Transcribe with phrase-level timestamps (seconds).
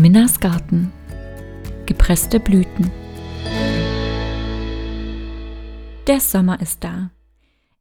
[0.00, 0.92] Minnas Garten.
[1.86, 2.88] Gepresste Blüten.
[6.06, 7.10] Der Sommer ist da.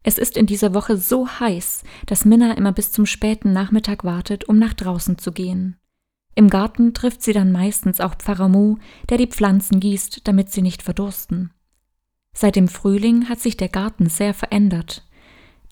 [0.02, 4.46] Es ist in dieser Woche so heiß, dass Minna immer bis zum späten Nachmittag wartet,
[4.46, 5.78] um nach draußen zu gehen.
[6.34, 8.80] Im Garten trifft sie dann meistens auch Pfarrer Mo,
[9.10, 11.52] der die Pflanzen gießt, damit sie nicht verdursten.
[12.34, 15.07] Seit dem Frühling hat sich der Garten sehr verändert.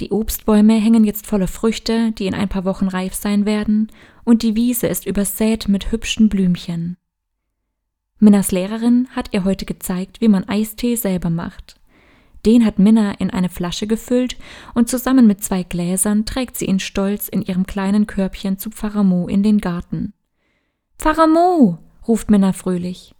[0.01, 3.91] Die Obstbäume hängen jetzt voller Früchte, die in ein paar Wochen reif sein werden,
[4.23, 6.97] und die Wiese ist übersät mit hübschen Blümchen.
[8.19, 11.79] Minnas Lehrerin hat ihr heute gezeigt, wie man Eistee selber macht.
[12.45, 14.37] Den hat Minna in eine Flasche gefüllt
[14.73, 19.03] und zusammen mit zwei Gläsern trägt sie ihn stolz in ihrem kleinen Körbchen zu Pfarrer
[19.03, 20.13] Mo in den Garten.
[20.97, 23.15] Pfarrer Mo, ruft Minna fröhlich.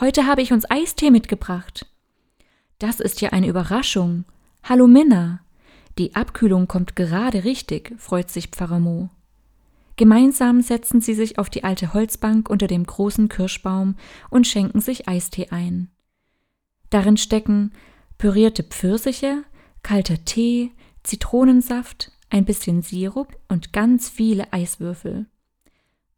[0.00, 1.86] Heute habe ich uns Eistee mitgebracht.
[2.78, 4.24] Das ist ja eine Überraschung.
[4.62, 5.43] Hallo Minna.
[5.98, 9.10] Die Abkühlung kommt gerade richtig, freut sich Pfarrer Mo.
[9.96, 13.94] Gemeinsam setzen sie sich auf die alte Holzbank unter dem großen Kirschbaum
[14.28, 15.88] und schenken sich Eistee ein.
[16.90, 17.72] Darin stecken
[18.18, 19.44] pürierte Pfirsiche,
[19.82, 20.72] kalter Tee,
[21.04, 25.26] Zitronensaft, ein bisschen Sirup und ganz viele Eiswürfel.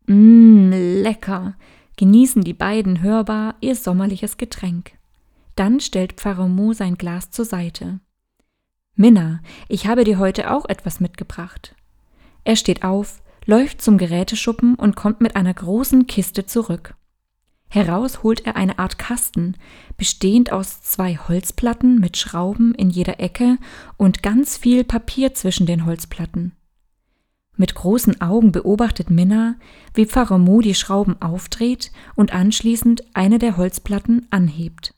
[0.06, 0.70] Mmm,
[1.02, 1.56] lecker,
[1.96, 4.92] genießen die beiden hörbar ihr sommerliches Getränk.
[5.54, 8.00] Dann stellt Pfarrer Mo sein Glas zur Seite.
[8.98, 11.74] Minna, ich habe dir heute auch etwas mitgebracht.
[12.44, 16.94] Er steht auf, läuft zum Geräteschuppen und kommt mit einer großen Kiste zurück.
[17.68, 19.54] Heraus holt er eine Art Kasten,
[19.98, 23.58] bestehend aus zwei Holzplatten mit Schrauben in jeder Ecke
[23.98, 26.52] und ganz viel Papier zwischen den Holzplatten.
[27.54, 29.56] Mit großen Augen beobachtet Minna,
[29.92, 34.94] wie Pfarrer Mo die Schrauben aufdreht und anschließend eine der Holzplatten anhebt.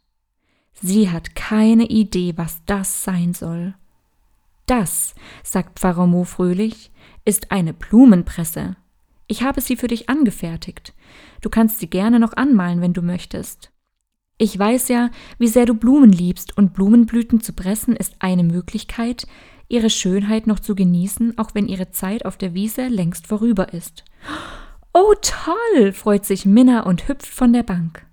[0.81, 3.75] Sie hat keine Idee, was das sein soll.
[4.69, 6.93] Das, sagt Pfarrer Mo fröhlich,
[7.25, 8.77] ist eine Blumenpresse.
[9.27, 10.93] Ich habe sie für dich angefertigt.
[11.41, 13.73] Du kannst sie gerne noch anmalen, wenn du möchtest.
[14.37, 19.27] Ich weiß ja, wie sehr du Blumen liebst, und Blumenblüten zu pressen ist eine Möglichkeit,
[19.69, 24.05] ihre Schönheit noch zu genießen, auch wenn ihre Zeit auf der Wiese längst vorüber ist.
[24.93, 25.95] Oh, toll!
[25.95, 28.07] freut sich Minna und hüpft von der Bank.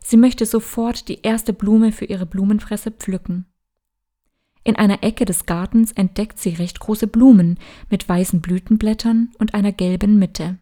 [0.00, 3.46] Sie möchte sofort die erste Blume für ihre Blumenpresse pflücken.
[4.64, 7.58] In einer Ecke des Gartens entdeckt sie recht große Blumen
[7.90, 10.58] mit weißen Blütenblättern und einer gelben Mitte.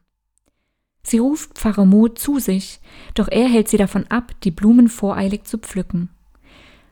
[1.02, 2.80] Sie ruft Pfarrer Mo zu sich,
[3.14, 6.10] doch er hält sie davon ab, die Blumen voreilig zu pflücken.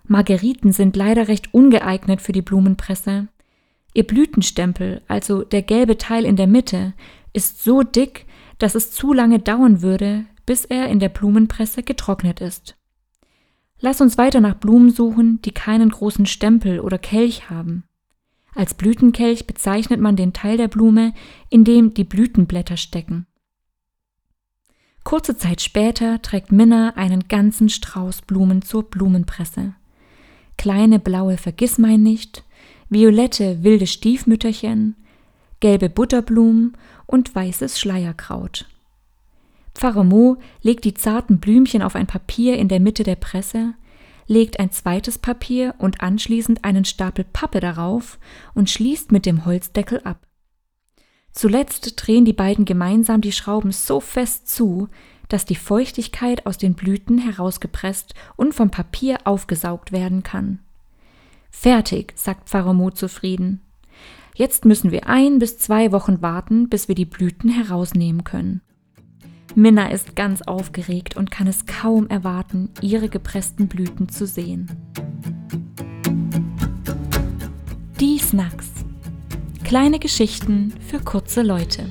[0.05, 3.29] Margeriten sind leider recht ungeeignet für die Blumenpresse.
[3.93, 6.95] Ihr Blütenstempel, also der gelbe Teil in der Mitte,
[7.33, 8.27] ist so dick,
[8.59, 12.78] dass es zu lange dauern würde, bis er in der Blumenpresse getrocknet ist.
[13.81, 17.85] Lass uns weiter nach Blumen suchen, die keinen großen Stempel oder Kelch haben.
[18.55, 21.15] Als Blütenkelch bezeichnet man den Teil der Blume,
[21.49, 23.27] in dem die Blütenblätter stecken.
[25.05, 29.75] Kurze Zeit später trägt Minna einen ganzen Strauß Blumen zur Blumenpresse.
[30.57, 32.45] Kleine blaue Vergissmeinnicht,
[32.91, 34.97] violette wilde Stiefmütterchen,
[35.61, 38.67] gelbe Butterblumen und weißes Schleierkraut.
[39.79, 43.75] Pfarrer Mo legt die zarten Blümchen auf ein Papier in der Mitte der Presse,
[44.27, 48.19] legt ein zweites Papier und anschließend einen Stapel Pappe darauf
[48.55, 50.27] und schließt mit dem Holzdeckel ab.
[51.31, 54.89] Zuletzt drehen die beiden gemeinsam die Schrauben so fest zu,
[55.29, 60.59] dass die Feuchtigkeit aus den Blüten herausgepresst und vom Papier aufgesaugt werden kann.
[61.51, 63.61] Fertig, sagt Pfarrer Mo zufrieden.
[64.35, 68.63] Jetzt müssen wir ein bis zwei Wochen warten, bis wir die Blüten herausnehmen können.
[69.55, 74.71] Minna ist ganz aufgeregt und kann es kaum erwarten, ihre gepressten Blüten zu sehen.
[78.01, 78.71] Die Snacks.
[79.65, 81.91] Kleine Geschichten für kurze Leute.